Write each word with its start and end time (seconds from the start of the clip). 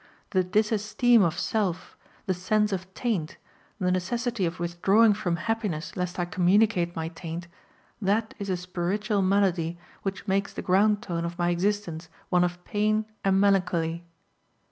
The 0.31 0.43
disesteem 0.43 1.21
of 1.21 1.37
self, 1.37 1.95
the 2.25 2.33
sense 2.33 2.71
of 2.73 2.91
taint, 2.95 3.37
the 3.77 3.91
necessity 3.91 4.47
of 4.47 4.59
withdrawing 4.59 5.13
from 5.13 5.35
happiness 5.35 5.95
lest 5.95 6.17
I 6.17 6.25
communicate 6.25 6.95
my 6.95 7.09
taint, 7.09 7.47
that 8.01 8.33
is 8.39 8.49
a 8.49 8.57
spiritual 8.57 9.21
malady 9.21 9.77
which 10.01 10.27
makes 10.27 10.53
the 10.53 10.63
ground 10.63 11.03
tone 11.03 11.23
of 11.23 11.37
my 11.37 11.51
existence 11.51 12.09
one 12.29 12.43
of 12.43 12.65
pain 12.65 13.05
and 13.23 13.39
melancholy. 13.39 14.03